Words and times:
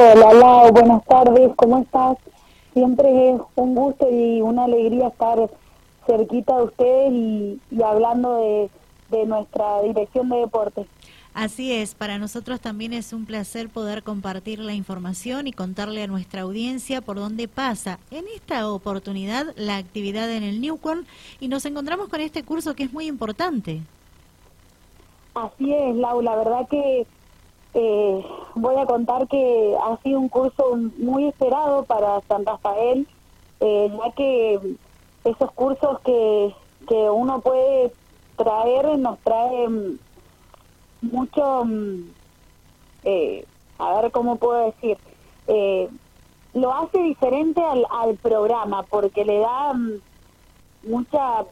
Hola 0.00 0.32
Lau, 0.32 0.70
buenas 0.70 1.04
tardes, 1.06 1.50
¿cómo 1.56 1.78
estás? 1.78 2.18
Siempre 2.72 3.30
es 3.30 3.40
un 3.56 3.74
gusto 3.74 4.08
y 4.08 4.40
una 4.40 4.66
alegría 4.66 5.08
estar 5.08 5.50
cerquita 6.06 6.56
de 6.56 6.62
ustedes 6.62 7.12
y, 7.12 7.60
hablando 7.82 8.36
de, 8.36 8.70
de 9.10 9.26
nuestra 9.26 9.82
dirección 9.82 10.28
de 10.28 10.36
deporte. 10.36 10.86
Así 11.34 11.72
es, 11.72 11.96
para 11.96 12.18
nosotros 12.18 12.60
también 12.60 12.92
es 12.92 13.12
un 13.12 13.26
placer 13.26 13.70
poder 13.70 14.04
compartir 14.04 14.60
la 14.60 14.72
información 14.72 15.48
y 15.48 15.52
contarle 15.52 16.04
a 16.04 16.06
nuestra 16.06 16.42
audiencia 16.42 17.00
por 17.00 17.16
dónde 17.16 17.48
pasa 17.48 17.98
en 18.12 18.24
esta 18.36 18.70
oportunidad 18.70 19.46
la 19.56 19.78
actividad 19.78 20.30
en 20.30 20.44
el 20.44 20.60
Newcorn 20.60 21.06
y 21.40 21.48
nos 21.48 21.66
encontramos 21.66 22.08
con 22.08 22.20
este 22.20 22.44
curso 22.44 22.74
que 22.74 22.84
es 22.84 22.92
muy 22.92 23.08
importante. 23.08 23.80
Así 25.34 25.74
es, 25.74 25.96
Lau, 25.96 26.22
la 26.22 26.36
verdad 26.36 26.68
que 26.68 27.04
eh, 27.74 28.24
voy 28.58 28.76
a 28.76 28.86
contar 28.86 29.28
que 29.28 29.76
ha 29.82 29.96
sido 30.02 30.20
un 30.20 30.28
curso 30.28 30.76
muy 30.98 31.28
esperado 31.28 31.84
para 31.84 32.20
San 32.28 32.44
Rafael, 32.44 33.06
eh, 33.60 33.90
ya 33.90 34.12
que 34.12 34.76
esos 35.24 35.50
cursos 35.52 36.00
que, 36.00 36.54
que 36.86 37.10
uno 37.10 37.40
puede 37.40 37.92
traer 38.36 38.98
nos 38.98 39.18
traen 39.20 39.98
mucho, 41.00 41.64
mm, 41.64 42.10
eh, 43.04 43.44
a 43.78 44.00
ver 44.00 44.10
cómo 44.10 44.36
puedo 44.36 44.66
decir, 44.66 44.98
eh, 45.46 45.88
lo 46.54 46.72
hace 46.72 46.98
diferente 46.98 47.62
al, 47.62 47.86
al 47.90 48.16
programa 48.16 48.82
porque 48.84 49.24
le 49.24 49.38
da 49.38 49.72
mm, 49.74 50.00
mucha 50.84 51.44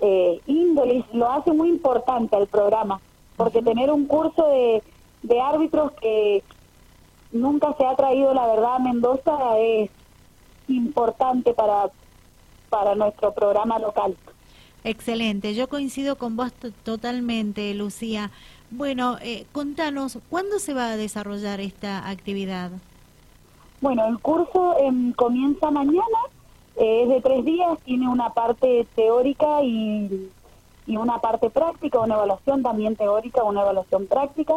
eh, 0.00 0.40
índole, 0.46 1.04
lo 1.12 1.30
hace 1.30 1.52
muy 1.52 1.68
importante 1.68 2.36
al 2.36 2.46
programa, 2.46 3.00
porque 3.36 3.62
tener 3.62 3.90
un 3.90 4.06
curso 4.06 4.46
de, 4.48 4.82
de 5.24 5.40
árbitros 5.40 5.92
que 6.00 6.44
nunca 7.32 7.74
se 7.76 7.84
ha 7.84 7.96
traído 7.96 8.32
la 8.32 8.46
verdad 8.46 8.76
a 8.76 8.78
Mendoza 8.78 9.58
es 9.58 9.90
importante 10.68 11.52
para, 11.52 11.90
para 12.70 12.94
nuestro 12.94 13.32
programa 13.32 13.78
local. 13.78 14.16
Excelente, 14.84 15.54
yo 15.54 15.68
coincido 15.68 16.16
con 16.16 16.36
vos 16.36 16.52
totalmente, 16.84 17.72
Lucía. 17.74 18.30
Bueno, 18.70 19.16
eh, 19.22 19.46
contanos, 19.52 20.18
¿cuándo 20.28 20.58
se 20.58 20.74
va 20.74 20.90
a 20.90 20.96
desarrollar 20.96 21.60
esta 21.60 22.08
actividad? 22.08 22.70
Bueno, 23.80 24.06
el 24.06 24.18
curso 24.18 24.76
em, 24.78 25.12
comienza 25.12 25.70
mañana, 25.70 26.18
eh, 26.76 27.02
es 27.02 27.08
de 27.08 27.20
tres 27.22 27.44
días, 27.46 27.78
tiene 27.84 28.08
una 28.08 28.30
parte 28.34 28.86
teórica 28.94 29.62
y, 29.62 30.30
y 30.86 30.96
una 30.96 31.18
parte 31.18 31.48
práctica, 31.48 32.00
una 32.00 32.16
evaluación 32.16 32.62
también 32.62 32.94
teórica, 32.94 33.42
una 33.42 33.62
evaluación 33.62 34.06
práctica. 34.06 34.54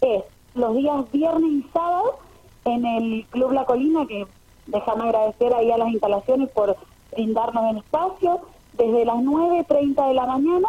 Es 0.00 0.24
los 0.54 0.74
días 0.76 1.10
viernes 1.12 1.50
y 1.50 1.62
sábado 1.72 2.18
en 2.64 2.84
el 2.84 3.26
Club 3.30 3.52
La 3.52 3.64
Colina, 3.64 4.06
que 4.06 4.26
déjame 4.66 5.04
agradecer 5.04 5.54
ahí 5.54 5.70
a 5.70 5.78
las 5.78 5.88
instalaciones 5.88 6.50
por 6.50 6.76
brindarnos 7.12 7.70
el 7.70 7.78
espacio 7.78 8.40
desde 8.74 9.04
las 9.04 9.16
9.30 9.16 10.08
de 10.08 10.14
la 10.14 10.26
mañana 10.26 10.68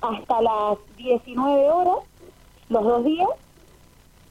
hasta 0.00 0.42
las 0.42 0.78
19 0.96 1.70
horas, 1.70 1.98
los 2.68 2.84
dos 2.84 3.04
días, 3.04 3.28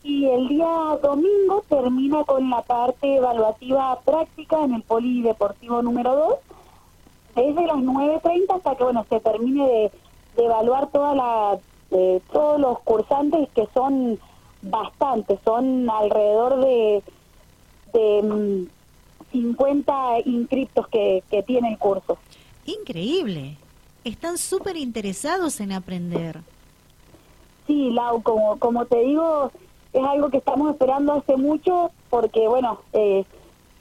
y 0.03 0.25
el 0.25 0.47
día 0.47 0.99
domingo 1.01 1.63
termina 1.67 2.23
con 2.25 2.49
la 2.49 2.61
parte 2.61 3.15
evaluativa 3.15 3.99
práctica 4.01 4.63
en 4.63 4.75
el 4.75 4.83
polideportivo 4.83 5.81
número 5.81 6.15
2, 6.15 6.35
desde 7.35 7.65
las 7.65 7.77
9.30 7.77 8.55
hasta 8.55 8.75
que 8.75 8.83
bueno 8.83 9.05
se 9.09 9.19
termine 9.19 9.67
de, 9.67 9.91
evaluar 10.37 10.87
toda 10.87 11.15
la, 11.15 11.57
todos 12.31 12.59
los 12.59 12.79
cursantes 12.79 13.49
que 13.55 13.67
son 13.73 14.19
bastantes, 14.61 15.39
son 15.43 15.89
alrededor 15.89 16.59
de, 16.61 17.03
de 17.93 18.67
50 19.31 19.93
mm, 19.93 20.29
inscriptos 20.29 20.87
que, 20.87 21.23
que 21.29 21.43
tiene 21.43 21.69
el 21.71 21.77
curso. 21.77 22.17
Increíble. 22.65 23.57
Están 24.03 24.37
súper 24.37 24.77
interesados 24.77 25.59
en 25.59 25.71
aprender. 25.71 26.41
Sí, 27.67 27.91
Lau, 27.91 28.21
como, 28.21 28.59
como 28.59 28.85
te 28.85 28.99
digo, 28.99 29.51
es 29.93 30.03
algo 30.03 30.29
que 30.29 30.37
estamos 30.37 30.71
esperando 30.71 31.13
hace 31.13 31.37
mucho 31.37 31.91
porque, 32.09 32.47
bueno, 32.47 32.81
eh, 32.93 33.25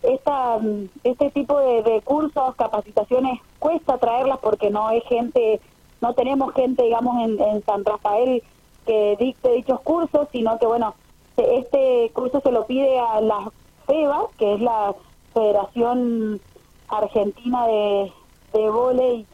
esta, 0.03 0.59
este 1.03 1.31
tipo 1.31 1.59
de, 1.59 2.01
cursos, 2.03 2.55
capacitaciones, 2.57 3.41
cuesta 3.59 3.99
traerlas 3.99 4.39
porque 4.39 4.71
no 4.71 4.91
es 4.91 5.03
gente, 5.05 5.61
no 6.05 6.13
tenemos 6.13 6.53
gente, 6.53 6.83
digamos, 6.83 7.17
en, 7.25 7.41
en 7.41 7.65
San 7.65 7.83
Rafael 7.83 8.43
que 8.85 9.17
dicte 9.19 9.53
dichos 9.53 9.81
cursos, 9.81 10.29
sino 10.33 10.59
que, 10.59 10.67
bueno, 10.67 10.95
este 11.39 12.11
curso 12.13 12.43
se 12.43 12.53
lo 12.53 12.67
pide 12.67 12.99
a 12.99 13.23
la 13.23 13.51
FEBA, 13.87 14.27
que 14.37 14.55
es 14.55 14.61
la 14.61 14.95
Federación 15.33 16.43
Argentina 16.89 17.67
de, 17.67 18.13
de 18.53 18.71
volei 18.71 19.27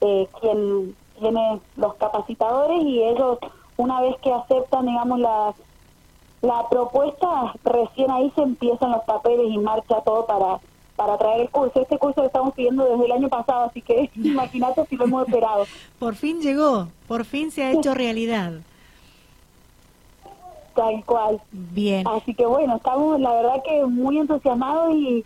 eh, 0.00 0.26
quien 0.40 0.96
tiene 1.18 1.60
los 1.76 1.94
capacitadores 1.96 2.82
y 2.82 3.02
ellos 3.02 3.38
una 3.76 4.00
vez 4.00 4.16
que 4.22 4.32
aceptan 4.32 4.86
digamos 4.86 5.20
la 5.20 5.54
la 6.40 6.68
propuesta 6.68 7.54
recién 7.62 8.10
ahí 8.10 8.32
se 8.34 8.42
empiezan 8.42 8.90
los 8.90 9.04
papeles 9.04 9.46
y 9.48 9.58
marcha 9.58 10.00
todo 10.00 10.26
para 10.26 10.58
para 10.96 11.18
traer 11.18 11.42
el 11.42 11.50
curso. 11.50 11.80
Este 11.80 11.98
curso 11.98 12.20
lo 12.20 12.26
estamos 12.26 12.54
pidiendo 12.54 12.84
desde 12.84 13.06
el 13.06 13.12
año 13.12 13.28
pasado, 13.28 13.64
así 13.64 13.82
que 13.82 14.10
imagínate 14.16 14.84
si 14.86 14.96
lo 14.96 15.04
hemos 15.04 15.26
esperado. 15.26 15.64
Por 15.98 16.14
fin 16.14 16.40
llegó, 16.40 16.88
por 17.08 17.24
fin 17.24 17.50
se 17.50 17.64
ha 17.64 17.72
hecho 17.72 17.94
realidad. 17.94 18.52
Tal 20.74 21.04
cual. 21.04 21.40
Bien. 21.52 22.06
Así 22.08 22.34
que 22.34 22.44
bueno, 22.46 22.76
estamos 22.76 23.20
la 23.20 23.32
verdad 23.32 23.62
que 23.64 23.86
muy 23.86 24.18
entusiasmados 24.18 24.92
y 24.94 25.24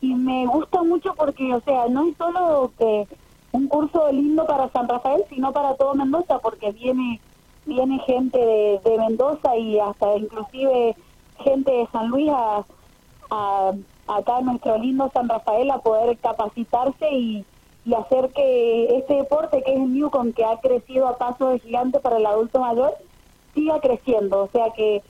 y 0.00 0.14
me 0.14 0.46
gusta 0.46 0.82
mucho 0.82 1.14
porque, 1.14 1.52
o 1.52 1.60
sea, 1.60 1.88
no 1.88 2.08
es 2.08 2.16
solo 2.16 2.72
que 2.78 3.06
un 3.50 3.66
curso 3.66 4.10
lindo 4.12 4.46
para 4.46 4.68
San 4.70 4.88
Rafael, 4.88 5.24
sino 5.28 5.52
para 5.52 5.74
todo 5.74 5.94
Mendoza, 5.94 6.38
porque 6.38 6.70
viene 6.72 7.20
viene 7.66 7.98
gente 8.06 8.38
de, 8.38 8.80
de 8.82 8.98
Mendoza 8.98 9.54
y 9.56 9.78
hasta 9.78 10.16
inclusive 10.16 10.96
gente 11.44 11.70
de 11.70 11.86
San 11.92 12.08
Luis 12.08 12.30
a, 12.30 12.64
a, 13.30 13.72
acá 14.08 14.38
en 14.38 14.46
nuestro 14.46 14.78
lindo 14.78 15.10
San 15.12 15.28
Rafael 15.28 15.70
a 15.70 15.78
poder 15.78 16.16
capacitarse 16.18 17.10
y, 17.10 17.44
y 17.84 17.94
hacer 17.94 18.30
que 18.30 18.96
este 18.96 19.14
deporte 19.14 19.62
que 19.62 19.72
es 19.72 19.80
el 19.80 19.92
Newcom, 19.92 20.32
que 20.32 20.44
ha 20.44 20.58
crecido 20.60 21.08
a 21.08 21.18
paso 21.18 21.50
de 21.50 21.60
gigante 21.60 22.00
para 22.00 22.18
el 22.18 22.26
adulto 22.26 22.60
mayor, 22.60 22.94
siga 23.54 23.80
creciendo. 23.80 24.44
O 24.44 24.48
sea 24.48 24.70
que 24.76 25.02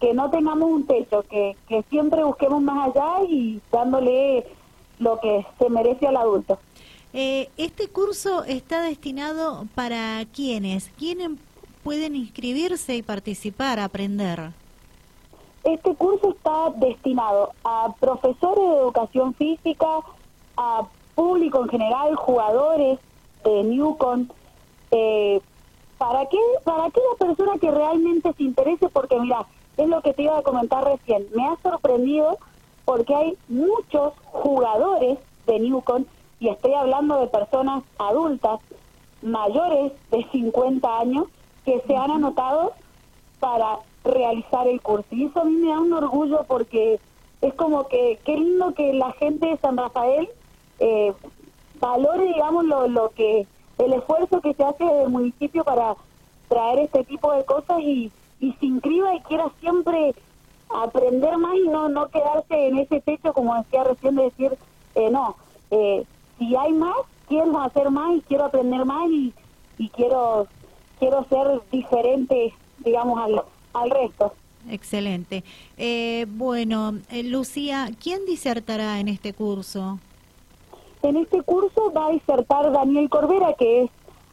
que 0.00 0.12
no 0.12 0.30
tengamos 0.30 0.70
un 0.70 0.86
techo, 0.86 1.22
que, 1.22 1.56
que 1.68 1.82
siempre 1.88 2.22
busquemos 2.24 2.62
más 2.62 2.90
allá 2.90 3.24
y 3.28 3.60
dándole 3.72 4.46
lo 4.98 5.18
que 5.20 5.46
se 5.58 5.70
merece 5.70 6.06
al 6.06 6.16
adulto. 6.16 6.58
Eh, 7.12 7.48
este 7.56 7.88
curso 7.88 8.44
está 8.44 8.82
destinado 8.82 9.66
para 9.74 10.22
quiénes? 10.34 10.90
¿Quiénes 10.98 11.30
pueden 11.82 12.14
inscribirse 12.14 12.96
y 12.96 13.02
participar, 13.02 13.80
aprender? 13.80 14.50
Este 15.66 15.96
curso 15.96 16.30
está 16.30 16.70
destinado 16.76 17.50
a 17.64 17.92
profesores 17.98 18.64
de 18.68 18.76
educación 18.76 19.34
física, 19.34 19.98
a 20.56 20.86
público 21.16 21.60
en 21.64 21.68
general, 21.68 22.14
jugadores 22.14 23.00
de 23.42 23.64
Newcon. 23.64 24.30
Eh, 24.92 25.40
¿Para 25.98 26.26
qué? 26.26 26.38
Para 26.62 26.84
aquella 26.84 27.16
persona 27.18 27.58
que 27.60 27.72
realmente 27.72 28.32
se 28.34 28.44
interese, 28.44 28.88
porque 28.90 29.18
mira, 29.18 29.44
es 29.76 29.88
lo 29.88 30.02
que 30.02 30.12
te 30.12 30.22
iba 30.22 30.38
a 30.38 30.42
comentar 30.42 30.84
recién. 30.84 31.26
Me 31.34 31.44
ha 31.44 31.56
sorprendido 31.60 32.38
porque 32.84 33.12
hay 33.12 33.36
muchos 33.48 34.12
jugadores 34.26 35.18
de 35.48 35.58
Newcon, 35.58 36.06
y 36.38 36.48
estoy 36.48 36.74
hablando 36.74 37.18
de 37.18 37.26
personas 37.26 37.82
adultas, 37.98 38.60
mayores 39.20 39.90
de 40.12 40.24
50 40.30 41.00
años, 41.00 41.26
que 41.64 41.82
se 41.88 41.96
han 41.96 42.12
anotado 42.12 42.72
para 43.40 43.80
realizar 44.06 44.66
el 44.68 44.80
curso. 44.80 45.06
Y 45.10 45.24
eso 45.26 45.40
a 45.40 45.44
mí 45.44 45.52
me 45.52 45.68
da 45.68 45.80
un 45.80 45.92
orgullo 45.92 46.44
porque 46.46 46.98
es 47.42 47.54
como 47.54 47.88
que 47.88 48.18
qué 48.24 48.36
lindo 48.36 48.72
que 48.74 48.92
la 48.92 49.12
gente 49.12 49.46
de 49.46 49.56
San 49.58 49.76
Rafael 49.76 50.28
eh, 50.78 51.12
valore, 51.80 52.24
digamos, 52.24 52.64
lo, 52.64 52.88
lo 52.88 53.10
que 53.10 53.46
el 53.78 53.92
esfuerzo 53.92 54.40
que 54.40 54.54
se 54.54 54.64
hace 54.64 54.84
del 54.84 55.10
municipio 55.10 55.64
para 55.64 55.96
traer 56.48 56.78
este 56.80 57.04
tipo 57.04 57.32
de 57.32 57.44
cosas 57.44 57.80
y 57.80 58.10
y 58.40 58.52
se 58.54 58.66
inscriba 58.66 59.14
y 59.14 59.20
quiera 59.20 59.50
siempre 59.60 60.14
aprender 60.68 61.36
más 61.38 61.54
y 61.56 61.68
no 61.68 61.88
no 61.88 62.08
quedarse 62.08 62.68
en 62.68 62.78
ese 62.78 63.00
techo 63.00 63.32
como 63.32 63.54
decía 63.56 63.84
recién 63.84 64.16
de 64.16 64.24
decir 64.24 64.58
eh, 64.94 65.10
no 65.10 65.36
eh, 65.70 66.04
si 66.38 66.54
hay 66.56 66.72
más 66.72 66.96
quiero 67.28 67.58
hacer 67.60 67.90
más 67.90 68.16
y 68.16 68.20
quiero 68.22 68.44
aprender 68.44 68.84
más 68.84 69.08
y, 69.10 69.32
y 69.78 69.88
quiero 69.90 70.46
quiero 70.98 71.24
ser 71.24 71.60
diferente 71.70 72.52
digamos 72.78 73.18
al, 73.20 73.42
al 73.82 73.90
resto. 73.90 74.32
Excelente. 74.68 75.44
Eh, 75.76 76.26
bueno 76.28 76.94
Lucía 77.24 77.90
quién 78.02 78.24
disertará 78.26 78.98
en 78.98 79.08
este 79.08 79.32
curso 79.32 80.00
en 81.02 81.16
este 81.18 81.42
curso 81.42 81.92
va 81.92 82.08
a 82.08 82.10
disertar 82.10 82.72
Daniel 82.72 83.08
Corbera 83.08 83.54
que 83.54 83.82
es 83.82 83.90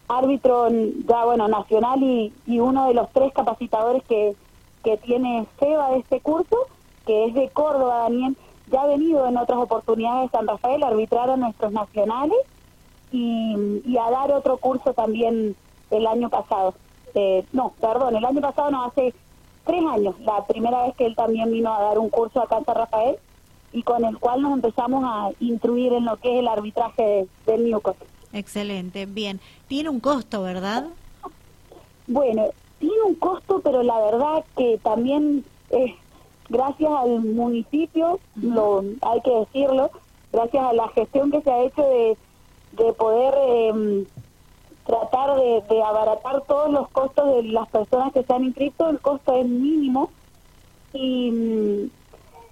árbitro 0.08 0.70
ya 1.08 1.26
bueno 1.26 1.48
nacional 1.48 2.02
y, 2.02 2.34
y 2.48 2.60
uno 2.60 2.88
de 2.88 2.96
los 2.96 3.12
tres 3.12 3.32
capacitadores 3.34 4.02
que, 4.06 4.36
que 4.84 4.98
tiene 4.98 5.46
SEBA 5.60 5.92
de 5.92 5.98
este 6.00 6.20
curso 6.20 6.68
que 7.06 7.26
es 7.26 7.34
de 7.34 7.50
Córdoba, 7.50 8.04
Daniel, 8.04 8.38
ya 8.72 8.82
ha 8.82 8.88
venido 8.88 9.28
en 9.28 9.38
otras 9.38 9.60
oportunidades 9.60 10.32
de 10.32 10.38
San 10.38 10.48
Rafael 10.48 10.84
a 10.84 10.88
arbitrar 10.88 11.30
a 11.30 11.38
nuestros 11.38 11.72
nacionales 11.72 12.38
y, 13.12 13.98
a 13.98 14.10
dar 14.10 14.32
otro 14.32 14.58
curso 14.58 14.94
también 14.94 15.56
el 15.92 16.08
año 16.08 16.30
pasado. 16.30 16.74
Eh, 17.14 17.46
no, 17.52 17.74
perdón, 17.80 18.16
el 18.16 18.26
año 18.26 18.42
pasado 18.42 18.72
no, 18.72 18.86
hace 18.86 19.14
tres 19.66 19.84
años, 19.86 20.16
la 20.22 20.46
primera 20.46 20.84
vez 20.84 20.96
que 20.96 21.06
él 21.06 21.16
también 21.16 21.52
vino 21.52 21.74
a 21.74 21.82
dar 21.82 22.00
un 22.00 22.10
curso 22.10 22.42
acá 22.42 22.58
en 22.58 22.66
San 22.66 22.76
Rafael 22.76 23.16
y 23.72 23.84
con 23.84 24.06
el 24.06 24.18
cual 24.20 24.42
nos 24.42 24.54
empezamos 24.54 25.04
a 25.06 25.32
instruir 25.40 25.94
en 25.94 26.06
lo 26.06 26.18
que 26.18 26.34
es 26.34 26.40
el 26.40 26.48
arbitraje 26.48 27.28
del 27.46 27.66
Newcom. 27.66 27.96
Excelente, 28.32 29.06
bien. 29.06 29.40
Tiene 29.68 29.90
un 29.90 30.00
costo, 30.00 30.44
¿verdad? 30.44 30.88
Bueno, 32.08 32.50
tiene 32.80 33.02
un 33.08 33.16
costo, 33.16 33.62
pero 33.64 33.84
la 33.84 34.00
verdad 34.00 34.44
que 34.58 34.80
también 34.84 35.44
es 35.70 35.94
gracias 36.50 36.92
al 36.92 37.22
municipio, 37.22 38.20
lo 38.36 38.84
hay 39.02 39.22
que 39.22 39.32
decirlo, 39.32 39.92
gracias 40.32 40.64
a 40.64 40.74
la 40.74 40.88
gestión 40.90 41.32
que 41.32 41.42
se 41.42 41.52
ha 41.52 41.64
hecho 41.64 41.82
de, 41.82 42.18
de 42.74 42.94
poder 42.94 43.34
em, 43.48 44.06
tratar 44.86 45.36
de, 45.36 45.84
abaratar 45.84 46.42
todos 46.42 46.72
los 46.72 46.90
costos 46.90 47.36
de 47.36 47.44
las 47.44 47.68
personas 47.70 48.14
que 48.14 48.24
se 48.24 48.34
han 48.34 48.44
inscrito, 48.44 48.90
el 48.90 49.00
costo 49.00 49.36
es 49.36 49.48
mínimo 49.48 50.10
y, 50.94 51.90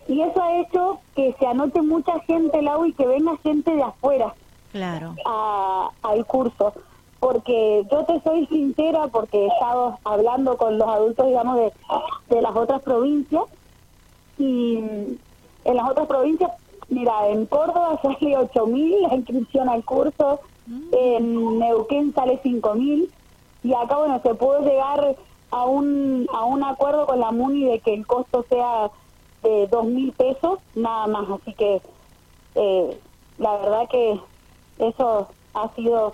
y 0.08 0.22
eso 0.22 0.42
ha 0.42 0.60
hecho 0.60 1.00
que 1.16 1.36
se 1.40 1.46
anote 1.46 1.82
mucha 1.82 2.20
gente, 2.22 2.62
Lau, 2.62 2.86
y 2.86 2.94
que 2.94 3.06
venga 3.06 3.38
gente 3.38 3.76
de 3.76 3.84
afuera 3.84 4.34
claro. 4.72 5.16
a, 5.26 5.90
al 6.04 6.26
curso. 6.26 6.74
Porque 7.20 7.86
yo 7.92 8.04
te 8.06 8.20
soy 8.22 8.48
sincera, 8.48 9.08
porque 9.08 9.46
he 9.46 9.48
estado 9.48 10.00
hablando 10.04 10.58
con 10.58 10.80
los 10.80 10.88
adultos, 10.88 11.28
digamos, 11.28 11.56
de, 11.56 11.72
de 12.30 12.42
las 12.42 12.56
otras 12.56 12.82
provincias, 12.82 13.44
y 14.40 14.78
en 15.66 15.76
las 15.76 15.90
otras 15.90 16.08
provincias, 16.08 16.52
mira, 16.90 17.28
en 17.28 17.46
Córdoba 17.46 18.00
sale 18.02 18.38
8.000 18.38 19.08
la 19.08 19.16
inscripción 19.16 19.70
al 19.70 19.84
curso. 19.86 20.40
En 20.92 21.60
Neuquén 21.60 22.14
sale 22.14 22.42
5.000 22.44 23.10
y 23.64 23.74
acá, 23.74 23.98
bueno, 23.98 24.20
se 24.24 24.34
puede 24.36 24.70
llegar 24.70 25.16
a 25.52 25.66
un, 25.66 26.28
a 26.34 26.46
un 26.46 26.64
acuerdo 26.64 27.06
con 27.06 27.20
la 27.20 27.32
MUNI 27.32 27.66
de 27.66 27.80
que 27.80 27.94
el 27.94 28.08
costo 28.08 28.46
sea 28.50 28.90
de 29.44 29.70
2.000 29.70 30.14
pesos, 30.14 30.60
nada 30.76 31.08
más. 31.08 31.30
Así 31.30 31.54
que 31.54 31.82
eh, 32.56 33.00
la 33.38 33.58
verdad 33.58 33.90
que 33.90 34.20
eso 34.80 35.28
ha 35.54 35.76
sido 35.76 36.14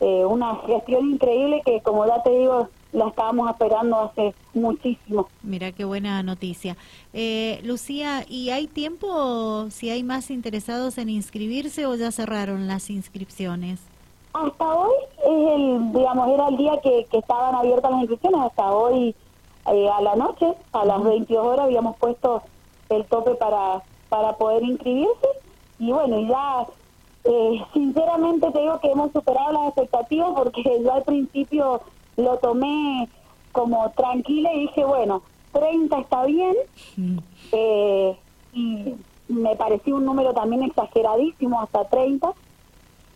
eh, 0.00 0.24
una 0.24 0.56
gestión 0.66 1.10
increíble 1.10 1.62
que, 1.64 1.80
como 1.82 2.06
ya 2.06 2.22
te 2.22 2.30
digo, 2.30 2.68
la 2.92 3.08
estábamos 3.08 3.50
esperando 3.50 4.00
hace 4.00 4.34
muchísimo. 4.54 5.28
Mira 5.42 5.72
qué 5.72 5.84
buena 5.84 6.22
noticia. 6.22 6.76
Eh, 7.12 7.60
Lucía, 7.64 8.24
¿y 8.28 8.50
hay 8.50 8.66
tiempo 8.66 9.66
si 9.70 9.90
hay 9.90 10.02
más 10.02 10.30
interesados 10.30 10.98
en 10.98 11.08
inscribirse 11.08 11.86
o 11.86 11.94
ya 11.94 12.12
cerraron 12.12 12.66
las 12.66 12.90
inscripciones? 12.90 13.80
Hasta 14.34 14.74
hoy 14.74 14.92
es 15.18 15.52
el, 15.54 15.92
digamos, 15.92 16.28
era 16.28 16.48
el 16.48 16.56
día 16.56 16.72
que, 16.82 17.06
estaban 17.12 17.54
abiertas 17.54 17.90
las 17.90 18.00
inscripciones. 18.00 18.40
Hasta 18.40 18.72
hoy 18.72 19.14
eh, 19.72 19.88
a 19.88 20.00
la 20.00 20.16
noche, 20.16 20.54
a 20.72 20.84
las 20.84 21.02
22 21.02 21.46
horas, 21.46 21.64
habíamos 21.66 21.96
puesto 21.96 22.42
el 22.88 23.04
tope 23.06 23.34
para 23.34 23.82
para 24.12 24.34
poder 24.34 24.62
inscribirse 24.62 25.26
y 25.78 25.90
bueno, 25.90 26.20
ya 26.28 26.66
eh, 27.24 27.64
sinceramente 27.72 28.50
te 28.50 28.60
digo 28.60 28.78
que 28.78 28.90
hemos 28.90 29.10
superado 29.10 29.52
las 29.52 29.68
expectativas 29.68 30.32
porque 30.36 30.62
yo 30.84 30.92
al 30.92 31.02
principio 31.02 31.80
lo 32.16 32.38
tomé 32.38 33.08
como 33.52 33.90
tranquila 33.90 34.52
y 34.52 34.62
dije, 34.62 34.84
bueno, 34.84 35.22
30 35.52 35.98
está 35.98 36.24
bien. 36.24 36.54
Mm. 36.96 37.18
Eh, 37.52 38.16
y 38.54 38.94
me 39.28 39.56
pareció 39.56 39.96
un 39.96 40.04
número 40.04 40.32
también 40.34 40.62
exageradísimo, 40.62 41.60
hasta 41.60 41.84
30. 41.84 42.32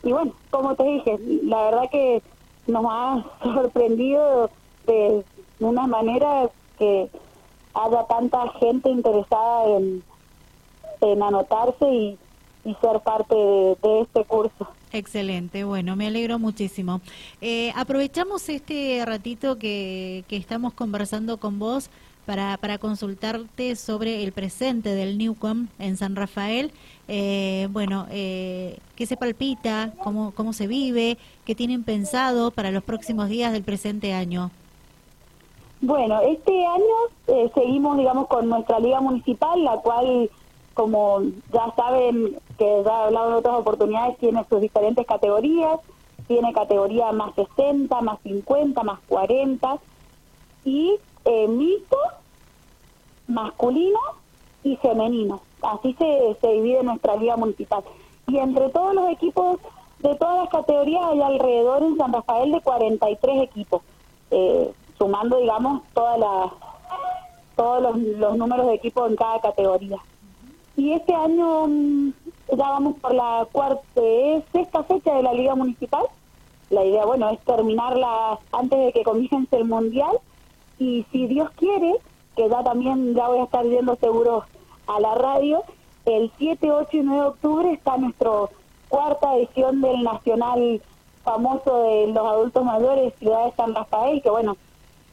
Y 0.02 0.12
bueno, 0.12 0.32
como 0.50 0.74
te 0.74 0.84
dije, 0.84 1.18
la 1.44 1.62
verdad 1.64 1.90
que 1.90 2.22
nos 2.66 2.84
ha 2.88 3.24
sorprendido 3.42 4.50
de 4.86 5.24
una 5.60 5.86
manera 5.86 6.48
que 6.78 7.08
haya 7.74 8.04
tanta 8.04 8.48
gente 8.60 8.88
interesada 8.88 9.76
en, 9.76 10.02
en 11.00 11.22
anotarse 11.22 11.88
y, 11.88 12.18
y 12.64 12.74
ser 12.80 13.00
parte 13.00 13.34
de, 13.34 14.00
este 14.00 14.24
curso. 14.24 14.68
Excelente, 14.96 15.62
bueno, 15.64 15.94
me 15.94 16.06
alegro 16.06 16.38
muchísimo. 16.38 17.02
Eh, 17.42 17.70
aprovechamos 17.76 18.48
este 18.48 19.02
ratito 19.04 19.58
que, 19.58 20.24
que 20.26 20.38
estamos 20.38 20.72
conversando 20.72 21.36
con 21.36 21.58
vos 21.58 21.90
para, 22.24 22.56
para 22.56 22.78
consultarte 22.78 23.76
sobre 23.76 24.24
el 24.24 24.32
presente 24.32 24.94
del 24.94 25.18
Newcom 25.18 25.66
en 25.78 25.98
San 25.98 26.16
Rafael. 26.16 26.72
Eh, 27.08 27.68
bueno, 27.72 28.06
eh, 28.10 28.78
¿qué 28.96 29.04
se 29.04 29.18
palpita? 29.18 29.92
¿Cómo, 30.02 30.32
¿Cómo 30.34 30.54
se 30.54 30.66
vive? 30.66 31.18
¿Qué 31.44 31.54
tienen 31.54 31.84
pensado 31.84 32.50
para 32.50 32.70
los 32.70 32.82
próximos 32.82 33.28
días 33.28 33.52
del 33.52 33.64
presente 33.64 34.14
año? 34.14 34.50
Bueno, 35.82 36.22
este 36.22 36.64
año 36.64 36.84
eh, 37.26 37.50
seguimos, 37.54 37.98
digamos, 37.98 38.28
con 38.28 38.48
nuestra 38.48 38.80
liga 38.80 39.02
municipal, 39.02 39.62
la 39.62 39.76
cual 39.76 40.30
como 40.76 41.22
ya 41.54 41.72
saben 41.74 42.36
que 42.58 42.82
ya 42.84 42.92
he 42.92 43.04
hablado 43.06 43.28
en 43.28 43.34
otras 43.36 43.54
oportunidades, 43.56 44.18
tiene 44.18 44.44
sus 44.46 44.60
diferentes 44.60 45.06
categorías, 45.06 45.80
tiene 46.28 46.52
categoría 46.52 47.12
más 47.12 47.34
60, 47.34 47.98
más 48.02 48.20
50, 48.22 48.82
más 48.82 49.00
40 49.08 49.78
y 50.66 50.98
eh, 51.24 51.48
mixto, 51.48 51.96
masculino 53.26 53.98
y 54.64 54.76
femenino. 54.76 55.40
Así 55.62 55.94
se, 55.98 56.36
se 56.42 56.52
divide 56.52 56.82
nuestra 56.82 57.16
liga 57.16 57.38
municipal. 57.38 57.82
Y 58.26 58.36
entre 58.36 58.68
todos 58.68 58.94
los 58.94 59.08
equipos 59.08 59.58
de 60.00 60.14
todas 60.16 60.36
las 60.36 60.50
categorías 60.50 61.06
hay 61.06 61.22
alrededor 61.22 61.84
en 61.84 61.96
San 61.96 62.12
Rafael 62.12 62.52
de 62.52 62.60
43 62.60 63.42
equipos, 63.44 63.80
eh, 64.30 64.70
sumando, 64.98 65.38
digamos, 65.38 65.82
todas 65.94 66.18
las 66.18 66.52
todos 67.56 67.80
los, 67.80 67.96
los 67.96 68.36
números 68.36 68.66
de 68.66 68.74
equipos 68.74 69.08
en 69.08 69.16
cada 69.16 69.40
categoría. 69.40 69.96
Y 70.76 70.92
este 70.92 71.14
año 71.14 71.66
mm, 71.66 72.12
ya 72.50 72.68
vamos 72.68 72.96
por 73.00 73.14
la 73.14 73.46
cuarta, 73.50 73.82
sexta 74.52 74.82
fecha 74.84 75.14
de 75.14 75.22
la 75.22 75.32
Liga 75.32 75.54
Municipal. 75.54 76.04
La 76.70 76.84
idea, 76.84 77.04
bueno, 77.06 77.30
es 77.30 77.40
terminarla 77.40 78.38
antes 78.52 78.78
de 78.78 78.92
que 78.92 79.02
comience 79.02 79.56
el 79.56 79.64
Mundial. 79.64 80.18
Y 80.78 81.06
si 81.10 81.26
Dios 81.26 81.50
quiere, 81.56 81.94
que 82.36 82.48
ya 82.48 82.62
también 82.62 83.14
ya 83.14 83.28
voy 83.28 83.38
a 83.38 83.44
estar 83.44 83.66
viendo 83.66 83.96
seguro 83.96 84.44
a 84.86 85.00
la 85.00 85.14
radio, 85.14 85.64
el 86.04 86.30
7, 86.38 86.70
8 86.70 86.88
y 86.92 87.00
9 87.00 87.20
de 87.20 87.28
octubre 87.28 87.72
está 87.72 87.96
nuestra 87.96 88.30
cuarta 88.88 89.34
edición 89.36 89.80
del 89.80 90.02
Nacional 90.02 90.80
famoso 91.24 91.82
de 91.82 92.06
los 92.08 92.24
adultos 92.24 92.64
mayores 92.64 93.14
Ciudad 93.18 93.46
de 93.46 93.52
San 93.52 93.74
Rafael, 93.74 94.22
que 94.22 94.30
bueno, 94.30 94.56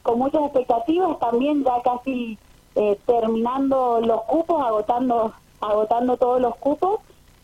con 0.03 0.19
muchas 0.19 0.43
expectativas, 0.43 1.17
también 1.19 1.63
ya 1.63 1.81
casi 1.81 2.37
eh, 2.75 2.99
terminando 3.07 4.01
los 4.01 4.21
cupos, 4.23 4.61
agotando 4.61 5.33
agotando 5.63 6.17
todos 6.17 6.41
los 6.41 6.55
cupos 6.57 6.99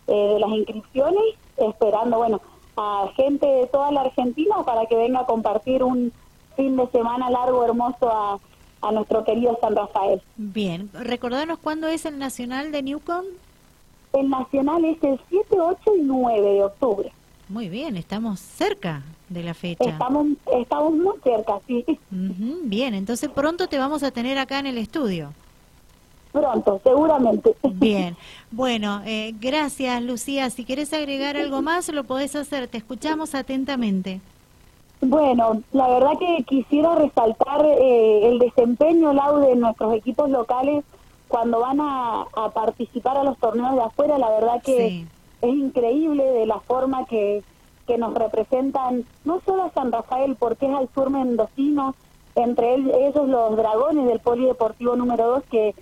eh, 0.07 0.33
de 0.33 0.39
las 0.39 0.49
inscripciones, 0.49 1.23
esperando, 1.57 2.17
bueno, 2.17 2.41
a 2.77 3.09
gente 3.15 3.45
de 3.45 3.67
toda 3.67 3.91
la 3.91 4.01
Argentina 4.01 4.63
para 4.65 4.85
que 4.85 4.95
venga 4.95 5.21
a 5.21 5.25
compartir 5.25 5.83
un 5.83 6.11
fin 6.55 6.75
de 6.77 6.87
semana 6.87 7.29
largo, 7.29 7.63
hermoso 7.63 8.09
a, 8.09 8.39
a 8.81 8.91
nuestro 8.91 9.23
querido 9.23 9.57
San 9.61 9.75
Rafael. 9.75 10.21
Bien, 10.37 10.89
recordanos 10.93 11.59
cuándo 11.59 11.87
es 11.87 12.05
el 12.05 12.17
Nacional 12.17 12.71
de 12.71 12.81
Newcom. 12.83 13.25
El 14.13 14.29
Nacional 14.29 14.85
es 14.85 15.01
el 15.03 15.19
7, 15.29 15.59
8 15.59 15.95
y 15.97 16.01
9 16.01 16.53
de 16.53 16.63
octubre. 16.63 17.11
Muy 17.47 17.67
bien, 17.67 17.97
estamos 17.97 18.39
cerca 18.39 19.01
de 19.27 19.43
la 19.43 19.53
fecha. 19.53 19.89
Estamos, 19.89 20.27
estamos 20.53 20.93
muy 20.93 21.15
cerca, 21.23 21.59
sí. 21.67 21.83
bien, 22.11 22.93
entonces 22.93 23.29
pronto 23.29 23.67
te 23.67 23.77
vamos 23.77 24.03
a 24.03 24.11
tener 24.11 24.37
acá 24.37 24.59
en 24.59 24.67
el 24.67 24.77
estudio 24.77 25.33
pronto, 26.31 26.79
seguramente. 26.83 27.55
Bien, 27.63 28.15
bueno, 28.51 29.01
eh, 29.05 29.33
gracias 29.39 30.01
Lucía. 30.01 30.49
Si 30.49 30.65
quieres 30.65 30.93
agregar 30.93 31.37
algo 31.37 31.61
más, 31.61 31.89
lo 31.89 32.03
podés 32.03 32.35
hacer. 32.35 32.67
Te 32.67 32.77
escuchamos 32.77 33.35
atentamente. 33.35 34.21
Bueno, 35.01 35.61
la 35.71 35.87
verdad 35.87 36.17
que 36.19 36.43
quisiera 36.43 36.95
resaltar 36.95 37.65
eh, 37.65 38.27
el 38.27 38.39
desempeño, 38.39 39.13
Lau, 39.13 39.39
de 39.39 39.55
nuestros 39.55 39.93
equipos 39.93 40.29
locales 40.29 40.83
cuando 41.29 41.59
van 41.59 41.79
a, 41.79 42.25
participar 42.53 43.17
a 43.17 43.23
los 43.23 43.37
torneos 43.37 43.75
de 43.75 43.81
afuera. 43.81 44.17
La 44.17 44.29
verdad 44.29 44.61
que 44.61 45.05
es 45.41 45.49
increíble 45.49 46.23
de 46.23 46.45
la 46.45 46.59
forma 46.59 47.05
que, 47.05 47.43
que 47.87 47.97
nos 47.97 48.13
representan, 48.13 49.05
no 49.23 49.39
solo 49.45 49.63
a 49.63 49.71
San 49.71 49.91
Rafael, 49.91 50.35
porque 50.37 50.65
es 50.65 50.73
al 50.73 50.89
sur 50.93 51.09
mendocino, 51.09 51.95
entre 52.35 52.73
ellos 52.73 53.27
los 53.27 53.55
dragones 53.55 54.05
del 54.05 54.19
Polideportivo 54.19 54.95
número 54.97 55.27
2, 55.27 55.43
que 55.49 55.75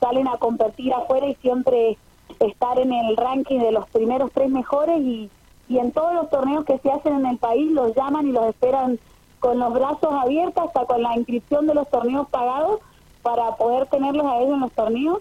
salen 0.00 0.28
a 0.28 0.38
competir 0.38 0.92
afuera 0.92 1.26
y 1.26 1.34
siempre 1.36 1.96
estar 2.40 2.78
en 2.78 2.92
el 2.92 3.16
ranking 3.16 3.60
de 3.60 3.72
los 3.72 3.88
primeros 3.88 4.30
tres 4.32 4.50
mejores 4.50 5.00
y, 5.00 5.30
y 5.68 5.78
en 5.78 5.92
todos 5.92 6.14
los 6.14 6.30
torneos 6.30 6.64
que 6.64 6.78
se 6.78 6.90
hacen 6.90 7.14
en 7.14 7.26
el 7.26 7.38
país 7.38 7.70
los 7.72 7.94
llaman 7.94 8.28
y 8.28 8.32
los 8.32 8.46
esperan 8.46 8.98
con 9.40 9.58
los 9.58 9.72
brazos 9.72 10.12
abiertos 10.12 10.64
hasta 10.64 10.86
con 10.86 11.02
la 11.02 11.16
inscripción 11.16 11.66
de 11.66 11.74
los 11.74 11.88
torneos 11.88 12.28
pagados 12.28 12.80
para 13.22 13.56
poder 13.56 13.86
tenerlos 13.86 14.26
a 14.26 14.38
ellos 14.38 14.54
en 14.54 14.60
los 14.60 14.72
torneos. 14.72 15.18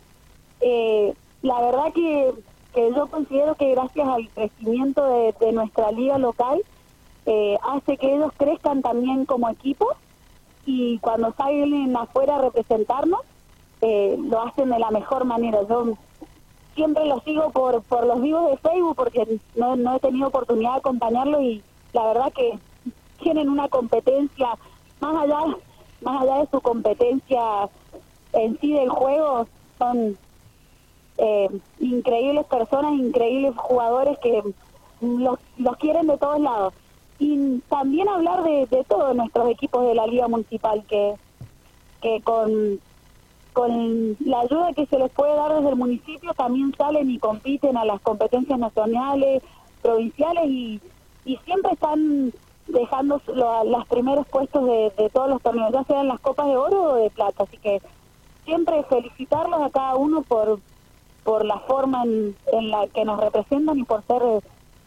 Eh, 0.61 1.13
la 1.41 1.61
verdad 1.61 1.93
que, 1.93 2.33
que, 2.73 2.91
yo 2.95 3.07
considero 3.07 3.55
que 3.55 3.71
gracias 3.71 4.07
al 4.07 4.29
crecimiento 4.29 5.33
de, 5.39 5.51
nuestra 5.51 5.91
liga 5.91 6.17
local, 6.17 6.61
eh, 7.25 7.57
hace 7.63 7.97
que 7.97 8.15
ellos 8.15 8.31
crezcan 8.37 8.81
también 8.81 9.25
como 9.25 9.49
equipo 9.49 9.87
y 10.65 10.99
cuando 10.99 11.33
salen 11.33 11.95
afuera 11.95 12.35
a 12.35 12.41
representarnos, 12.41 13.21
eh, 13.81 14.17
lo 14.19 14.41
hacen 14.41 14.69
de 14.69 14.79
la 14.79 14.91
mejor 14.91 15.25
manera. 15.25 15.59
Yo 15.67 15.95
siempre 16.75 17.05
los 17.05 17.23
sigo 17.23 17.49
por, 17.51 17.81
por 17.83 18.05
los 18.05 18.21
vivos 18.21 18.51
de 18.51 18.57
Facebook 18.57 18.95
porque 18.95 19.39
no, 19.55 19.75
no 19.75 19.95
he 19.95 19.99
tenido 19.99 20.27
oportunidad 20.27 20.73
de 20.73 20.77
acompañarlos 20.77 21.41
y 21.41 21.63
la 21.93 22.05
verdad 22.07 22.33
que 22.33 22.59
tienen 23.21 23.49
una 23.49 23.69
competencia 23.69 24.49
más 24.99 25.23
allá 25.23 25.55
más 26.01 26.21
allá 26.21 26.39
de 26.39 26.47
su 26.51 26.61
competencia 26.61 27.41
en 28.33 28.59
sí 28.59 28.73
del 28.73 28.89
juego 28.89 29.47
son 29.79 30.17
eh, 31.17 31.49
increíbles 31.79 32.45
personas 32.45 32.93
increíbles 32.93 33.55
jugadores 33.55 34.19
que 34.19 34.43
los, 34.99 35.39
los 35.57 35.77
quieren 35.77 36.07
de 36.07 36.17
todos 36.17 36.41
lados 36.41 36.73
y 37.17 37.59
también 37.69 38.09
hablar 38.09 38.43
de, 38.43 38.67
de 38.67 38.83
todos 38.83 39.15
nuestros 39.15 39.49
equipos 39.49 39.87
de 39.87 39.95
la 39.95 40.05
liga 40.07 40.27
municipal 40.27 40.83
que 40.87 41.15
que 42.01 42.21
con 42.21 42.79
con 43.55 44.17
la 44.19 44.41
ayuda 44.41 44.73
que 44.73 44.85
se 44.85 44.99
les 44.99 45.09
puede 45.11 45.33
dar 45.33 45.55
desde 45.55 45.69
el 45.69 45.77
municipio 45.77 46.33
también 46.33 46.75
salen 46.77 47.09
y 47.09 47.17
compiten 47.17 47.77
a 47.77 47.85
las 47.85 48.01
competencias 48.01 48.59
nacionales, 48.59 49.41
provinciales 49.81 50.45
y, 50.45 50.81
siempre 51.45 51.71
están 51.71 52.33
dejando 52.67 53.19
los 53.25 53.87
primeros 53.87 54.27
puestos 54.27 54.63
de, 54.67 55.09
todos 55.11 55.29
los 55.29 55.41
torneos, 55.41 55.71
ya 55.71 55.83
sean 55.85 56.07
las 56.07 56.19
copas 56.19 56.47
de 56.47 56.57
oro 56.57 56.83
o 56.83 56.95
de 56.95 57.09
plata. 57.09 57.43
Así 57.43 57.57
que 57.57 57.81
siempre 58.43 58.83
felicitarlos 58.83 59.61
a 59.61 59.69
cada 59.69 59.95
uno 59.95 60.21
por, 60.21 60.59
por 61.23 61.45
la 61.45 61.59
forma 61.59 62.03
en, 62.03 62.35
la 62.69 62.87
que 62.87 63.05
nos 63.05 63.19
representan 63.19 63.79
y 63.79 63.83
por 63.83 64.03
ser 64.03 64.21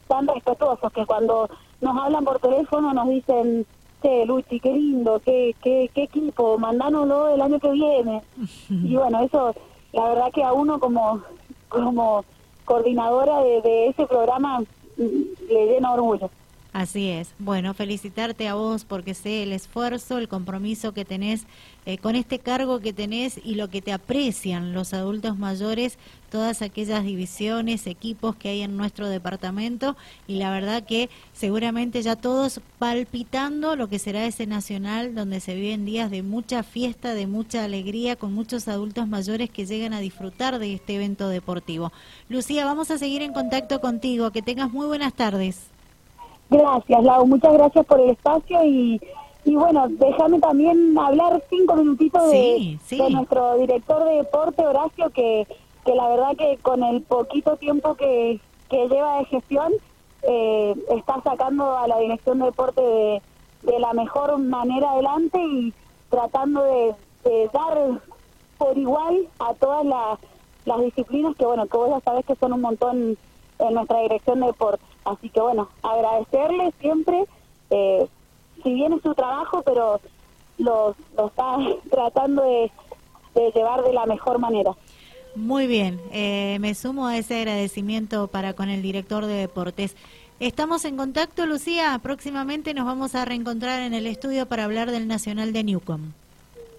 tan 0.07 0.29
respetuosos, 0.29 0.93
que 0.93 1.07
cuando 1.07 1.49
nos 1.81 1.97
hablan 1.97 2.25
por 2.25 2.39
teléfono 2.39 2.93
nos 2.93 3.09
dicen, 3.09 3.67
che, 4.03 4.25
Luchi, 4.27 4.61
qué 4.61 4.73
lindo, 4.73 5.21
qué, 5.25 5.55
qué, 5.63 5.91
qué 5.95 6.05
equipo, 6.05 6.59
mandánoslo 6.59 7.35
el 7.35 7.41
año 7.41 7.59
que 7.59 7.71
viene. 7.71 8.23
y 8.69 8.95
bueno, 8.97 9.21
eso, 9.21 9.55
la 9.93 10.09
verdad 10.09 10.33
que 10.33 10.43
a 10.45 10.53
uno 10.53 10.79
como, 10.79 11.23
como 11.69 12.25
coordinadora 12.65 13.43
de, 13.43 13.63
de 13.63 13.87
ese 13.89 14.07
programa 14.07 14.61
mm, 14.61 15.05
le 15.51 15.67
llena 15.67 15.93
orgullo. 15.93 16.31
Así 16.79 17.09
es. 17.09 17.35
Bueno, 17.41 17.75
felicitarte 17.75 18.47
a 18.47 18.55
vos 18.55 18.85
porque 18.85 19.13
sé 19.13 19.43
el 19.43 19.51
esfuerzo, 19.51 20.17
el 20.17 20.29
compromiso 20.29 20.95
que 20.95 21.05
tenés 21.05 21.43
eh, 21.87 21.99
con 21.99 22.15
este 22.15 22.39
cargo 22.39 22.79
que 22.79 22.93
tenés 22.93 23.41
y 23.45 23.57
lo 23.57 23.69
que 23.69 23.83
te 23.83 23.93
aprecian 23.93 24.73
los 24.75 24.95
adultos 24.95 25.37
mayores, 25.37 25.99
todas 26.31 26.63
aquellas 26.63 27.03
divisiones, 27.03 27.89
equipos 27.89 28.37
que 28.37 28.51
hay 28.51 28.63
en 28.63 28.77
nuestro 28.77 29.09
departamento 29.09 29.97
y 30.29 30.37
la 30.37 30.53
verdad 30.53 30.85
que 30.85 31.11
seguramente 31.33 32.01
ya 32.01 32.15
todos 32.15 32.61
palpitando 32.79 33.75
lo 33.75 33.89
que 33.89 33.99
será 33.99 34.25
ese 34.25 34.47
nacional 34.47 35.17
donde 35.17 35.41
se 35.41 35.57
viven 35.57 35.85
días 35.85 36.13
de 36.13 36.23
mucha 36.23 36.63
fiesta, 36.63 37.13
de 37.13 37.27
mucha 37.27 37.65
alegría, 37.65 38.15
con 38.15 38.33
muchos 38.33 38.69
adultos 38.69 39.09
mayores 39.09 39.51
que 39.51 39.67
llegan 39.67 39.95
a 39.95 39.99
disfrutar 39.99 40.61
de 40.61 40.75
este 40.75 40.95
evento 40.95 41.29
deportivo. 41.29 41.93
Lucía, 42.29 42.65
vamos 42.65 42.93
a 42.93 42.99
seguir 42.99 43.23
en 43.23 43.33
contacto 43.33 43.81
contigo. 43.81 44.31
Que 44.31 44.43
tengas 44.43 44.71
muy 44.71 44.87
buenas 44.87 45.13
tardes. 45.13 45.77
Gracias, 46.51 47.05
Lau. 47.05 47.27
Muchas 47.27 47.53
gracias 47.53 47.85
por 47.87 48.01
el 48.01 48.11
espacio 48.11 48.65
y, 48.65 49.01
y 49.45 49.55
bueno, 49.55 49.87
déjame 49.89 50.41
también 50.41 50.97
hablar 50.99 51.43
cinco 51.51 51.77
minutitos 51.77 52.31
de, 52.31 52.79
nuestro 53.11 53.57
director 53.59 54.05
de 54.05 54.17
deporte, 54.17 54.67
Horacio, 54.67 55.11
que, 55.11 55.47
que 55.85 55.95
la 55.95 56.09
verdad 56.09 56.37
que 56.37 56.59
con 56.63 56.83
el 56.83 57.03
poquito 57.03 57.57
tiempo 57.57 57.95
que, 57.95 58.41
que 58.69 58.89
lleva 58.89 59.19
de 59.19 59.25
gestión, 59.27 59.73
eh, 60.23 60.75
está 60.91 61.21
sacando 61.23 61.77
a 61.77 61.87
la 61.87 61.99
dirección 61.99 62.41
de 62.41 62.47
deporte 62.47 62.81
de, 62.81 63.23
de 63.63 63.79
la 63.79 63.93
mejor 63.93 64.39
manera 64.39 64.93
adelante 64.93 65.39
y 65.39 65.73
tratando 66.11 66.63
de, 66.63 66.95
dar 67.53 68.01
por 68.57 68.77
igual 68.79 69.29
a 69.39 69.53
todas 69.55 69.85
las, 69.85 70.19
las 70.65 70.81
disciplinas 70.81 71.37
que, 71.37 71.45
bueno, 71.45 71.67
que 71.67 71.77
vos 71.77 71.91
ya 71.91 72.01
sabés 72.01 72.25
que 72.25 72.35
son 72.37 72.55
un 72.55 72.63
montón 72.63 73.19
en 73.59 73.75
nuestra 73.75 74.01
dirección 74.01 74.41
de 74.41 74.47
deporte. 74.47 74.85
Así 75.09 75.31
que 75.31 75.41
bueno, 75.41 75.69
agradecerle 75.83 76.73
siempre, 76.81 77.25
eh, 77.71 78.07
si 78.63 78.75
bien 78.75 78.93
es 78.93 79.03
su 79.03 79.15
trabajo, 79.15 79.63
pero 79.63 80.01
lo, 80.59 80.95
está 81.17 81.57
tratando 81.91 82.43
de, 82.43 82.71
llevar 83.55 83.83
de 83.83 83.93
la 83.93 84.05
mejor 84.05 84.39
manera. 84.39 84.73
Muy 85.35 85.67
bien, 85.67 86.01
eh, 86.13 86.59
me 86.61 86.75
sumo 86.75 87.07
a 87.07 87.17
ese 87.17 87.39
agradecimiento 87.39 88.27
para 88.27 88.55
con 88.55 88.69
el 88.69 88.83
director 88.83 89.25
de 89.27 89.35
deportes. 89.35 89.97
Estamos 90.41 90.85
en 90.85 90.97
contacto, 90.97 91.47
Lucía. 91.47 91.99
Próximamente 92.03 92.75
nos 92.75 92.85
vamos 92.85 93.15
a 93.15 93.25
reencontrar 93.25 93.81
en 93.83 93.95
el 93.95 94.07
estudio 94.07 94.47
para 94.47 94.65
hablar 94.65 94.91
del 94.91 95.09
Nacional 95.09 95.53
de 95.53 95.65
Newcom. 95.65 96.13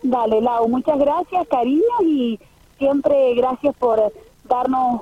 Dale, 0.03 0.41
Lau, 0.41 0.67
muchas 0.67 0.97
gracias, 0.99 1.47
cariño, 1.47 1.83
y 2.01 2.39
siempre 2.77 3.33
gracias 3.35 3.75
por 3.77 3.99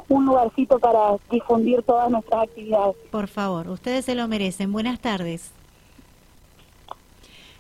un 0.08 0.26
lugarcito 0.26 0.80
para 0.80 1.18
difundir 1.32 1.82
todas 1.84 2.10
nuestras 2.10 2.44
actividades. 2.44 2.96
Por 3.12 3.28
favor, 3.28 3.70
ustedes 3.70 4.06
se 4.06 4.16
lo 4.16 4.28
merecen. 4.28 4.72
Buenas 4.72 5.00
tardes. 5.00 5.52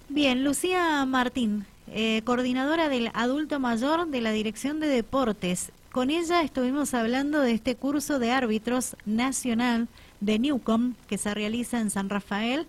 Bien, 0.09 0.43
Lucía 0.43 1.05
Martín, 1.05 1.65
eh, 1.87 2.21
coordinadora 2.23 2.89
del 2.89 3.11
adulto 3.13 3.59
mayor 3.59 4.07
de 4.07 4.21
la 4.21 4.31
Dirección 4.31 4.79
de 4.79 4.87
Deportes. 4.87 5.71
Con 5.91 6.09
ella 6.09 6.41
estuvimos 6.41 6.93
hablando 6.93 7.41
de 7.41 7.51
este 7.51 7.75
curso 7.75 8.19
de 8.19 8.31
árbitros 8.31 8.95
nacional 9.05 9.87
de 10.19 10.39
Newcom 10.39 10.93
que 11.07 11.17
se 11.17 11.33
realiza 11.33 11.79
en 11.79 11.89
San 11.89 12.09
Rafael 12.09 12.67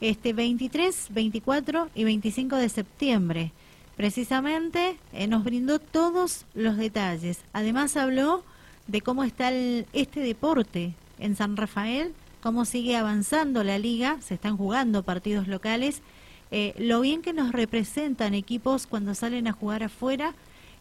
este 0.00 0.32
23, 0.32 1.08
24 1.10 1.88
y 1.94 2.04
25 2.04 2.56
de 2.56 2.68
septiembre. 2.68 3.52
Precisamente 3.96 4.98
eh, 5.12 5.26
nos 5.26 5.42
brindó 5.42 5.78
todos 5.78 6.44
los 6.54 6.76
detalles. 6.76 7.40
Además 7.52 7.96
habló 7.96 8.44
de 8.86 9.00
cómo 9.00 9.24
está 9.24 9.50
este 9.50 10.20
deporte 10.20 10.94
en 11.18 11.34
San 11.34 11.56
Rafael, 11.56 12.12
cómo 12.42 12.64
sigue 12.64 12.96
avanzando 12.96 13.64
la 13.64 13.78
liga, 13.78 14.18
se 14.20 14.34
están 14.34 14.56
jugando 14.56 15.02
partidos 15.02 15.48
locales, 15.48 16.02
eh, 16.50 16.74
lo 16.78 17.00
bien 17.00 17.22
que 17.22 17.32
nos 17.32 17.52
representan 17.52 18.34
equipos 18.34 18.86
cuando 18.86 19.14
salen 19.14 19.48
a 19.48 19.52
jugar 19.52 19.82
afuera 19.82 20.34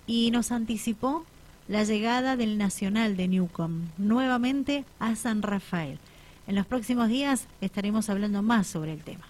y 0.06 0.30
nos 0.32 0.52
anticipó 0.52 1.26
la 1.68 1.84
llegada 1.84 2.36
del 2.36 2.58
Nacional 2.58 3.18
de 3.18 3.28
Newcom 3.28 3.88
nuevamente 3.98 4.86
a 5.00 5.16
San 5.16 5.42
Rafael. 5.42 5.98
En 6.48 6.56
los 6.56 6.68
próximos 6.68 7.10
días 7.10 7.48
estaremos 7.62 8.10
hablando 8.10 8.44
más 8.44 8.68
sobre 8.68 8.94
el 8.94 9.02
tema. 9.04 9.26